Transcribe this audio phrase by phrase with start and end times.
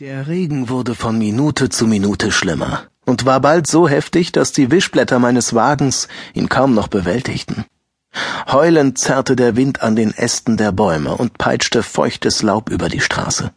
[0.00, 4.70] Der Regen wurde von Minute zu Minute schlimmer und war bald so heftig, dass die
[4.70, 7.64] Wischblätter meines Wagens ihn kaum noch bewältigten.
[8.46, 13.00] Heulend zerrte der Wind an den Ästen der Bäume und peitschte feuchtes Laub über die
[13.00, 13.50] Straße.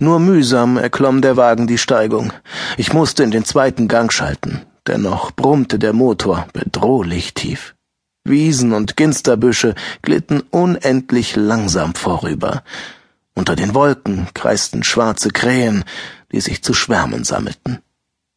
[0.00, 2.32] Nur mühsam erklomm der Wagen die Steigung.
[2.76, 4.62] Ich musste in den zweiten Gang schalten.
[4.88, 7.76] Dennoch brummte der Motor bedrohlich tief.
[8.24, 12.64] Wiesen und Ginsterbüsche glitten unendlich langsam vorüber.
[13.38, 15.84] Unter den Wolken kreisten schwarze Krähen,
[16.32, 17.78] die sich zu Schwärmen sammelten.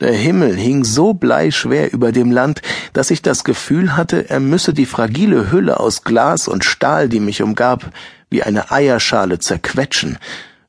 [0.00, 2.62] Der Himmel hing so bleischwer über dem Land,
[2.94, 7.20] dass ich das Gefühl hatte, er müsse die fragile Hülle aus Glas und Stahl, die
[7.20, 7.92] mich umgab,
[8.28, 10.18] wie eine Eierschale zerquetschen,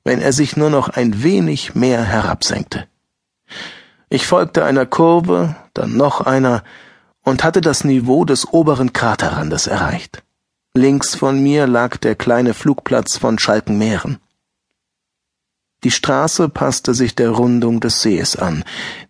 [0.04, 2.86] wenn er sich nur noch ein wenig mehr herabsenkte.
[4.10, 6.64] Ich folgte einer Kurve, dann noch einer,
[7.24, 10.22] und hatte das Niveau des oberen Kraterrandes erreicht.
[10.76, 14.20] Links von mir lag der kleine Flugplatz von Schalkenmeeren.
[15.84, 18.64] Die Straße passte sich der Rundung des Sees an,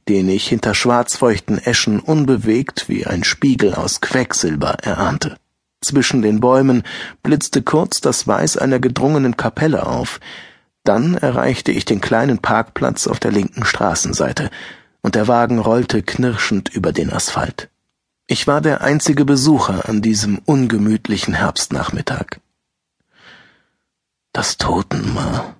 [0.07, 5.35] den ich hinter schwarzfeuchten Eschen unbewegt wie ein Spiegel aus Quecksilber erahnte.
[5.81, 6.83] Zwischen den Bäumen
[7.23, 10.21] blitzte kurz das Weiß einer gedrungenen Kapelle auf,
[10.85, 14.49] dann erreichte ich den kleinen Parkplatz auf der linken Straßenseite,
[15.01, 17.69] und der Wagen rollte knirschend über den Asphalt.
[18.31, 22.37] Ich war der einzige Besucher an diesem ungemütlichen Herbstnachmittag.
[24.33, 25.55] Das Totenmaar,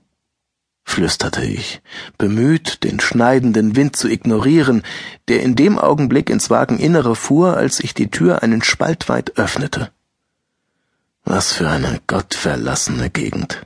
[0.84, 1.82] flüsterte ich,
[2.20, 4.84] bemüht, den schneidenden Wind zu ignorieren,
[5.30, 9.90] der in dem Augenblick ins Wageninnere fuhr, als ich die Tür einen Spalt weit öffnete.
[11.24, 13.66] Was für eine gottverlassene Gegend.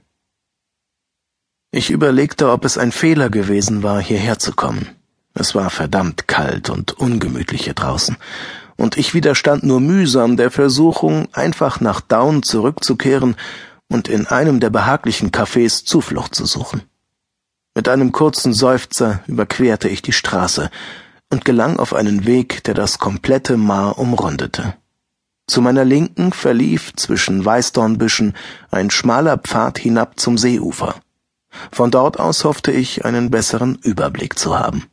[1.72, 4.88] Ich überlegte, ob es ein Fehler gewesen war, hierher zu kommen.
[5.34, 8.16] Es war verdammt kalt und ungemütlich hier draußen,
[8.78, 13.36] und ich widerstand nur mühsam der Versuchung, einfach nach Down zurückzukehren
[13.90, 16.84] und in einem der behaglichen Cafés Zuflucht zu suchen.
[17.76, 20.70] Mit einem kurzen Seufzer überquerte ich die Straße
[21.30, 24.76] und gelang auf einen Weg, der das komplette Maar umrundete.
[25.48, 28.36] Zu meiner Linken verlief zwischen Weißdornbüschen
[28.72, 30.96] ein schmaler Pfad hinab zum Seeufer.
[31.72, 34.86] Von dort aus hoffte ich, einen besseren Überblick zu haben.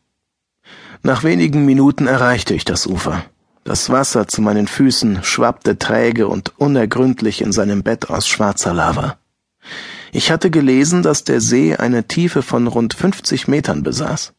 [1.03, 3.25] Nach wenigen Minuten erreichte ich das Ufer.
[3.71, 9.17] Das Wasser zu meinen Füßen schwappte träge und unergründlich in seinem Bett aus schwarzer Lava.
[10.11, 14.33] Ich hatte gelesen, dass der See eine Tiefe von rund 50 Metern besaß.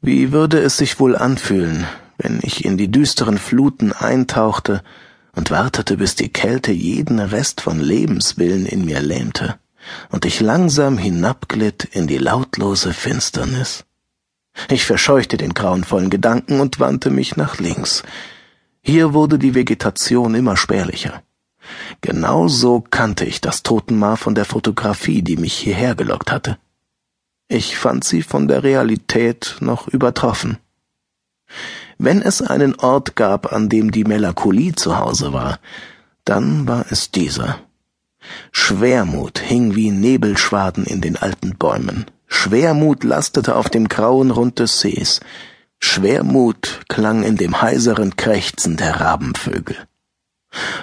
[0.00, 1.88] Wie würde es sich wohl anfühlen,
[2.18, 4.84] wenn ich in die düsteren Fluten eintauchte
[5.34, 9.56] und wartete, bis die Kälte jeden Rest von Lebenswillen in mir lähmte
[10.10, 13.87] und ich langsam hinabglitt in die lautlose Finsternis?
[14.68, 18.02] Ich verscheuchte den grauenvollen Gedanken und wandte mich nach links.
[18.82, 21.22] Hier wurde die Vegetation immer spärlicher.
[22.00, 26.58] Genau so kannte ich das Totenmaar von der Fotografie, die mich hierher gelockt hatte.
[27.48, 30.58] Ich fand sie von der Realität noch übertroffen.
[31.96, 35.58] Wenn es einen Ort gab, an dem die Melancholie zu Hause war,
[36.24, 37.58] dann war es dieser.
[38.52, 42.06] Schwermut hing wie Nebelschwaden in den alten Bäumen.
[42.28, 45.20] Schwermut lastete auf dem grauen Rund des Sees.
[45.80, 49.76] Schwermut klang in dem heiseren Krächzen der Rabenvögel.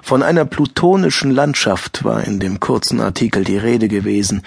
[0.04, 4.42] Von einer plutonischen Landschaft war in dem kurzen Artikel die Rede gewesen,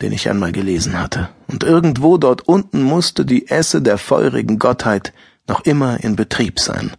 [0.00, 5.12] den ich einmal gelesen hatte, und irgendwo dort unten musste die Esse der feurigen Gottheit
[5.46, 6.92] noch immer in Betrieb sein,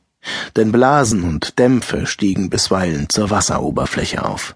[0.56, 4.56] denn Blasen und Dämpfe stiegen bisweilen zur Wasseroberfläche auf.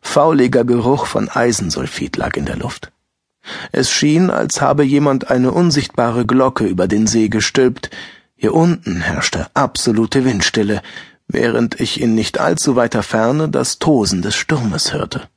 [0.00, 2.92] Fauliger Geruch von Eisensulfid lag in der Luft.
[3.72, 7.90] Es schien, als habe jemand eine unsichtbare Glocke über den See gestülpt.
[8.36, 10.82] Hier unten herrschte absolute Windstille,
[11.28, 15.28] während ich in nicht allzu weiter Ferne das Tosen des Sturmes hörte.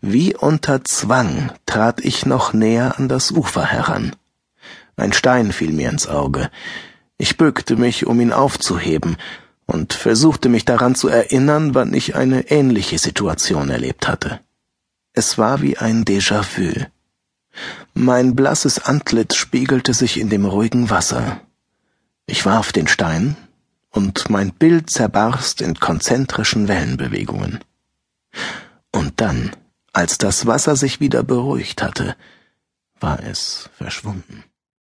[0.00, 4.14] Wie unter Zwang trat ich noch näher an das Ufer heran.
[4.96, 6.50] Ein Stein fiel mir ins Auge.
[7.18, 9.16] Ich bückte mich, um ihn aufzuheben,
[9.66, 14.40] und versuchte mich daran zu erinnern, wann ich eine ähnliche Situation erlebt hatte.
[15.12, 16.86] Es war wie ein Déjà-vu.
[17.94, 21.40] Mein blasses Antlitz spiegelte sich in dem ruhigen Wasser.
[22.26, 23.36] Ich warf den Stein,
[23.90, 27.60] und mein Bild zerbarst in konzentrischen Wellenbewegungen.
[28.92, 29.52] Und dann,
[29.92, 32.16] als das Wasser sich wieder beruhigt hatte,
[33.00, 34.44] war es verschwunden.